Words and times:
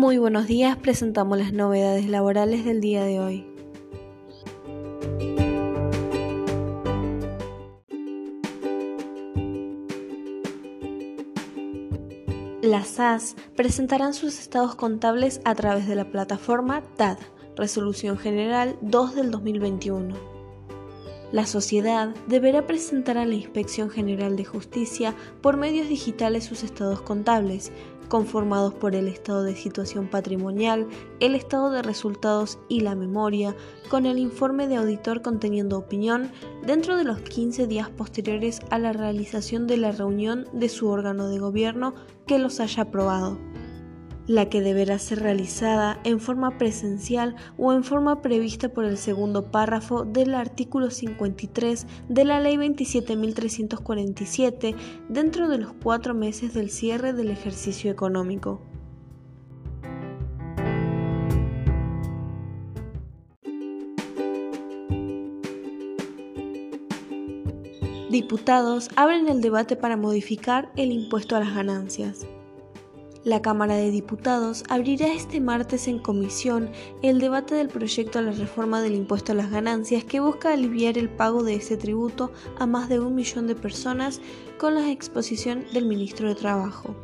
Muy 0.00 0.16
buenos 0.16 0.46
días, 0.46 0.78
presentamos 0.78 1.36
las 1.36 1.52
novedades 1.52 2.08
laborales 2.08 2.64
del 2.64 2.80
día 2.80 3.04
de 3.04 3.20
hoy. 3.20 3.46
Las 12.62 12.88
SAS 12.88 13.36
presentarán 13.54 14.14
sus 14.14 14.38
estados 14.38 14.74
contables 14.74 15.42
a 15.44 15.54
través 15.54 15.86
de 15.86 15.96
la 15.96 16.10
plataforma 16.10 16.80
TAD, 16.96 17.18
Resolución 17.54 18.16
General 18.16 18.78
2 18.80 19.14
del 19.14 19.30
2021. 19.30 20.14
La 21.30 21.44
sociedad 21.44 22.14
deberá 22.26 22.66
presentar 22.66 23.18
a 23.18 23.26
la 23.26 23.34
Inspección 23.34 23.90
General 23.90 24.34
de 24.34 24.46
Justicia 24.46 25.14
por 25.42 25.58
medios 25.58 25.90
digitales 25.90 26.44
sus 26.44 26.64
estados 26.64 27.02
contables, 27.02 27.70
conformados 28.10 28.74
por 28.74 28.94
el 28.94 29.08
estado 29.08 29.42
de 29.44 29.56
situación 29.56 30.08
patrimonial, 30.08 30.86
el 31.20 31.34
estado 31.34 31.70
de 31.70 31.80
resultados 31.80 32.58
y 32.68 32.80
la 32.80 32.94
memoria, 32.94 33.56
con 33.88 34.04
el 34.04 34.18
informe 34.18 34.68
de 34.68 34.76
auditor 34.76 35.22
conteniendo 35.22 35.78
opinión 35.78 36.30
dentro 36.66 36.98
de 36.98 37.04
los 37.04 37.20
15 37.20 37.66
días 37.68 37.88
posteriores 37.88 38.60
a 38.68 38.78
la 38.78 38.92
realización 38.92 39.66
de 39.66 39.78
la 39.78 39.92
reunión 39.92 40.46
de 40.52 40.68
su 40.68 40.88
órgano 40.88 41.28
de 41.28 41.38
gobierno 41.38 41.94
que 42.26 42.38
los 42.38 42.60
haya 42.60 42.82
aprobado 42.82 43.38
la 44.30 44.48
que 44.48 44.60
deberá 44.60 44.98
ser 45.00 45.18
realizada 45.18 45.98
en 46.04 46.20
forma 46.20 46.56
presencial 46.56 47.34
o 47.58 47.72
en 47.72 47.82
forma 47.82 48.22
prevista 48.22 48.68
por 48.68 48.84
el 48.84 48.96
segundo 48.96 49.50
párrafo 49.50 50.04
del 50.04 50.36
artículo 50.36 50.92
53 50.92 51.84
de 52.08 52.24
la 52.24 52.38
Ley 52.38 52.56
27.347 52.56 54.76
dentro 55.08 55.48
de 55.48 55.58
los 55.58 55.72
cuatro 55.72 56.14
meses 56.14 56.54
del 56.54 56.70
cierre 56.70 57.12
del 57.12 57.32
ejercicio 57.32 57.90
económico. 57.90 58.60
Diputados 68.10 68.90
abren 68.94 69.28
el 69.28 69.40
debate 69.40 69.74
para 69.74 69.96
modificar 69.96 70.70
el 70.76 70.92
impuesto 70.92 71.34
a 71.34 71.40
las 71.40 71.52
ganancias. 71.52 72.28
La 73.22 73.42
Cámara 73.42 73.76
de 73.76 73.90
Diputados 73.90 74.64
abrirá 74.70 75.12
este 75.12 75.42
martes 75.42 75.88
en 75.88 75.98
comisión 75.98 76.70
el 77.02 77.20
debate 77.20 77.54
del 77.54 77.68
proyecto 77.68 78.18
a 78.18 78.22
la 78.22 78.32
reforma 78.32 78.80
del 78.80 78.94
impuesto 78.94 79.32
a 79.32 79.34
las 79.34 79.50
ganancias 79.50 80.04
que 80.04 80.20
busca 80.20 80.54
aliviar 80.54 80.96
el 80.96 81.10
pago 81.10 81.42
de 81.42 81.54
este 81.54 81.76
tributo 81.76 82.32
a 82.58 82.64
más 82.64 82.88
de 82.88 82.98
un 82.98 83.14
millón 83.14 83.46
de 83.46 83.54
personas 83.54 84.22
con 84.58 84.74
la 84.74 84.90
exposición 84.90 85.66
del 85.74 85.84
ministro 85.84 86.28
de 86.28 86.34
Trabajo. 86.34 86.96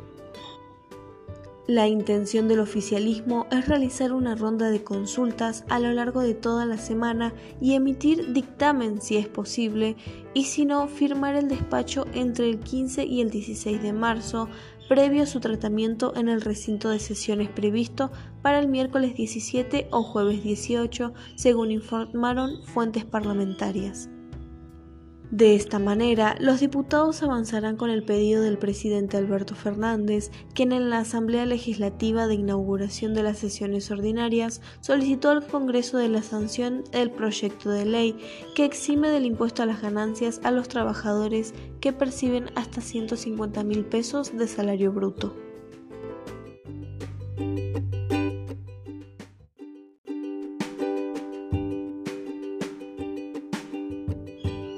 La 1.67 1.89
intención 1.89 2.47
del 2.47 2.61
oficialismo 2.61 3.45
es 3.51 3.67
realizar 3.67 4.13
una 4.13 4.35
ronda 4.35 4.69
de 4.71 4.85
consultas 4.85 5.65
a 5.67 5.79
lo 5.81 5.91
largo 5.91 6.21
de 6.21 6.33
toda 6.33 6.65
la 6.65 6.77
semana 6.77 7.33
y 7.59 7.73
emitir 7.73 8.31
dictamen 8.31 9.01
si 9.01 9.17
es 9.17 9.27
posible 9.27 9.97
y 10.33 10.45
si 10.45 10.63
no, 10.63 10.87
firmar 10.87 11.35
el 11.35 11.49
despacho 11.49 12.05
entre 12.13 12.49
el 12.49 12.59
15 12.61 13.03
y 13.03 13.19
el 13.19 13.31
16 13.31 13.83
de 13.83 13.91
marzo 13.91 14.47
previo 14.87 15.23
a 15.23 15.25
su 15.25 15.41
tratamiento 15.41 16.15
en 16.15 16.29
el 16.29 16.39
recinto 16.39 16.89
de 16.89 16.99
sesiones 16.99 17.49
previsto 17.49 18.11
para 18.41 18.59
el 18.59 18.69
miércoles 18.69 19.13
17 19.15 19.89
o 19.91 20.03
jueves 20.03 20.41
18, 20.43 21.13
según 21.35 21.71
informaron 21.71 22.63
fuentes 22.63 23.03
parlamentarias. 23.03 24.09
De 25.31 25.55
esta 25.55 25.77
manera, 25.77 26.37
los 26.39 26.61
diputados 26.61 27.21
avanzarán 27.21 27.75
con 27.75 27.89
el 27.89 28.03
pedido 28.03 28.41
del 28.41 28.57
presidente 28.57 29.17
Alberto 29.17 29.55
Fernández, 29.55 30.31
quien 30.53 30.71
en 30.71 30.89
la 30.89 30.99
Asamblea 30.99 31.45
Legislativa 31.45 32.27
de 32.27 32.35
inauguración 32.35 33.13
de 33.13 33.23
las 33.23 33.37
sesiones 33.37 33.91
ordinarias 33.91 34.61
solicitó 34.79 35.29
al 35.29 35.45
Congreso 35.45 35.97
de 35.97 36.07
la 36.07 36.21
sanción 36.21 36.85
del 36.93 37.11
proyecto 37.11 37.69
de 37.69 37.85
ley 37.85 38.17
que 38.55 38.63
exime 38.63 39.09
del 39.09 39.25
impuesto 39.25 39.63
a 39.63 39.65
las 39.65 39.81
ganancias 39.81 40.39
a 40.43 40.51
los 40.51 40.69
trabajadores 40.69 41.53
que 41.81 41.91
perciben 41.91 42.45
hasta 42.55 42.79
150 42.79 43.65
mil 43.65 43.83
pesos 43.83 44.37
de 44.37 44.47
salario 44.47 44.93
bruto. 44.93 45.46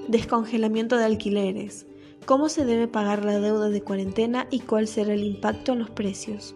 Descongelamiento 0.10 0.98
de 0.98 1.06
alquileres. 1.06 1.86
¿Cómo 2.26 2.50
se 2.50 2.66
debe 2.66 2.88
pagar 2.88 3.24
la 3.24 3.40
deuda 3.40 3.70
de 3.70 3.84
cuarentena 3.84 4.48
y 4.50 4.62
cuál 4.62 4.88
será 4.88 5.14
el 5.14 5.24
impacto 5.24 5.74
en 5.74 5.78
los 5.78 5.92
precios? 5.92 6.56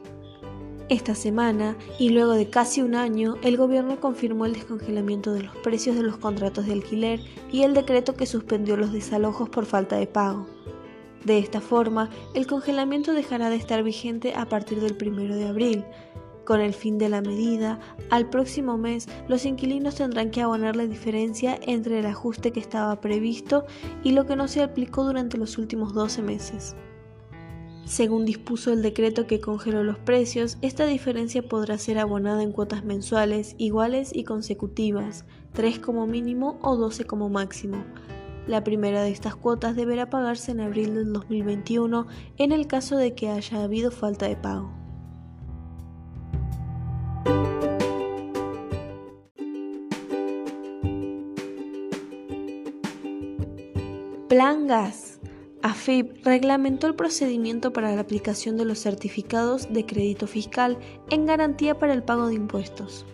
Esta 0.89 1.13
semana, 1.13 1.77
y 1.99 2.09
luego 2.09 2.31
de 2.31 2.49
casi 2.49 2.81
un 2.81 2.95
año, 2.95 3.35
el 3.43 3.55
gobierno 3.55 3.99
confirmó 3.99 4.47
el 4.47 4.53
descongelamiento 4.53 5.33
de 5.33 5.43
los 5.43 5.55
precios 5.57 5.95
de 5.95 6.01
los 6.01 6.17
contratos 6.17 6.65
de 6.65 6.73
alquiler 6.73 7.19
y 7.51 7.61
el 7.61 7.75
decreto 7.75 8.15
que 8.15 8.25
suspendió 8.25 8.75
los 8.75 8.91
desalojos 8.91 9.49
por 9.49 9.67
falta 9.67 9.97
de 9.97 10.07
pago. 10.07 10.47
De 11.23 11.37
esta 11.37 11.61
forma, 11.61 12.09
el 12.33 12.47
congelamiento 12.47 13.13
dejará 13.13 13.51
de 13.51 13.57
estar 13.57 13.83
vigente 13.83 14.33
a 14.33 14.49
partir 14.49 14.81
del 14.81 14.97
1 14.99 15.35
de 15.35 15.47
abril, 15.47 15.85
con 16.45 16.61
el 16.61 16.73
fin 16.73 16.97
de 16.97 17.09
la 17.09 17.21
medida, 17.21 17.79
al 18.09 18.29
próximo 18.29 18.77
mes 18.77 19.07
los 19.27 19.45
inquilinos 19.45 19.95
tendrán 19.95 20.31
que 20.31 20.41
abonar 20.41 20.75
la 20.75 20.87
diferencia 20.87 21.57
entre 21.61 21.99
el 21.99 22.05
ajuste 22.05 22.51
que 22.51 22.59
estaba 22.59 22.99
previsto 23.01 23.65
y 24.03 24.11
lo 24.11 24.25
que 24.25 24.35
no 24.35 24.47
se 24.47 24.61
aplicó 24.61 25.03
durante 25.03 25.37
los 25.37 25.57
últimos 25.57 25.93
12 25.93 26.21
meses. 26.21 26.75
Según 27.85 28.23
dispuso 28.23 28.71
el 28.71 28.81
decreto 28.81 29.27
que 29.27 29.41
congeló 29.41 29.83
los 29.83 29.97
precios, 29.97 30.57
esta 30.61 30.85
diferencia 30.85 31.43
podrá 31.43 31.77
ser 31.77 31.99
abonada 31.99 32.41
en 32.41 32.53
cuotas 32.53 32.85
mensuales 32.85 33.55
iguales 33.57 34.11
y 34.13 34.23
consecutivas, 34.23 35.25
3 35.51 35.79
como 35.79 36.07
mínimo 36.07 36.57
o 36.61 36.77
12 36.77 37.05
como 37.05 37.29
máximo. 37.29 37.83
La 38.47 38.63
primera 38.63 39.03
de 39.03 39.11
estas 39.11 39.35
cuotas 39.35 39.75
deberá 39.75 40.09
pagarse 40.09 40.51
en 40.51 40.61
abril 40.61 40.95
del 40.95 41.13
2021 41.13 42.07
en 42.37 42.51
el 42.51 42.67
caso 42.67 42.97
de 42.97 43.15
que 43.15 43.29
haya 43.29 43.63
habido 43.63 43.91
falta 43.91 44.27
de 44.27 44.37
pago. 44.37 44.82
Plan 54.33 54.65
Gas. 54.65 55.19
AFIP 55.61 56.25
reglamentó 56.25 56.87
el 56.87 56.95
procedimiento 56.95 57.71
para 57.71 57.93
la 57.93 58.01
aplicación 58.01 58.57
de 58.57 58.65
los 58.65 58.79
certificados 58.79 59.71
de 59.71 59.85
crédito 59.85 60.25
fiscal 60.25 60.79
en 61.11 61.27
garantía 61.27 61.77
para 61.77 61.93
el 61.93 62.01
pago 62.01 62.25
de 62.25 62.33
impuestos. 62.33 63.05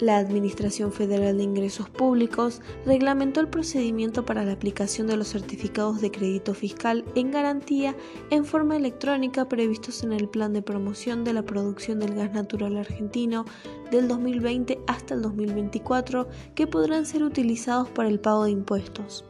La 0.00 0.16
Administración 0.16 0.92
Federal 0.92 1.36
de 1.36 1.42
Ingresos 1.42 1.90
Públicos 1.90 2.62
reglamentó 2.86 3.40
el 3.40 3.48
procedimiento 3.48 4.24
para 4.24 4.46
la 4.46 4.52
aplicación 4.52 5.08
de 5.08 5.18
los 5.18 5.28
certificados 5.28 6.00
de 6.00 6.10
crédito 6.10 6.54
fiscal 6.54 7.04
en 7.14 7.30
garantía 7.30 7.94
en 8.30 8.46
forma 8.46 8.78
electrónica 8.78 9.46
previstos 9.46 10.02
en 10.04 10.14
el 10.14 10.26
Plan 10.30 10.54
de 10.54 10.62
Promoción 10.62 11.22
de 11.22 11.34
la 11.34 11.42
Producción 11.42 12.00
del 12.00 12.14
Gas 12.14 12.32
Natural 12.32 12.78
Argentino 12.78 13.44
del 13.90 14.08
2020 14.08 14.78
hasta 14.86 15.12
el 15.12 15.20
2024 15.20 16.30
que 16.54 16.66
podrán 16.66 17.04
ser 17.04 17.24
utilizados 17.24 17.90
para 17.90 18.08
el 18.08 18.18
pago 18.18 18.44
de 18.44 18.52
impuestos. 18.52 19.26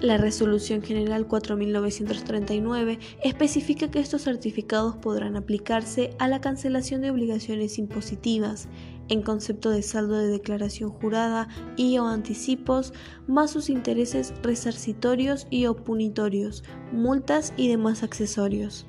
La 0.00 0.16
Resolución 0.16 0.80
General 0.80 1.26
4939 1.26 2.98
especifica 3.22 3.90
que 3.90 4.00
estos 4.00 4.22
certificados 4.22 4.96
podrán 4.96 5.36
aplicarse 5.36 6.14
a 6.18 6.26
la 6.26 6.40
cancelación 6.40 7.02
de 7.02 7.10
obligaciones 7.10 7.76
impositivas 7.78 8.66
en 9.10 9.20
concepto 9.20 9.68
de 9.68 9.82
saldo 9.82 10.16
de 10.16 10.28
declaración 10.28 10.88
jurada 10.88 11.48
y 11.76 11.98
o 11.98 12.06
anticipos, 12.06 12.94
más 13.26 13.50
sus 13.50 13.68
intereses 13.68 14.32
resarcitorios 14.42 15.46
y 15.50 15.66
o 15.66 15.76
punitorios, 15.76 16.64
multas 16.92 17.52
y 17.58 17.68
demás 17.68 18.02
accesorios. 18.02 18.86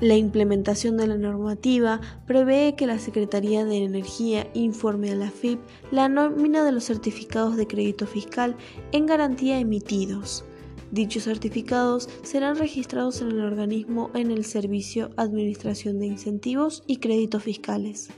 La 0.00 0.16
implementación 0.16 0.96
de 0.96 1.06
la 1.06 1.16
normativa 1.16 2.00
prevé 2.26 2.74
que 2.76 2.86
la 2.86 2.98
Secretaría 2.98 3.64
de 3.64 3.84
Energía 3.84 4.48
informe 4.52 5.12
a 5.12 5.14
la 5.14 5.30
FIP 5.30 5.60
la 5.92 6.08
nómina 6.08 6.64
de 6.64 6.72
los 6.72 6.84
certificados 6.84 7.56
de 7.56 7.68
crédito 7.68 8.06
fiscal 8.06 8.56
en 8.90 9.06
garantía 9.06 9.58
emitidos. 9.60 10.44
Dichos 10.90 11.24
certificados 11.24 12.08
serán 12.22 12.56
registrados 12.56 13.20
en 13.20 13.30
el 13.30 13.40
organismo 13.40 14.10
en 14.14 14.32
el 14.32 14.44
Servicio 14.44 15.10
Administración 15.16 16.00
de 16.00 16.06
Incentivos 16.06 16.82
y 16.86 16.96
Créditos 16.96 17.44
Fiscales. 17.44 18.10